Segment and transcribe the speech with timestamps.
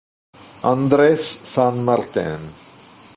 [0.63, 1.21] Andrés
[1.53, 2.39] San Martín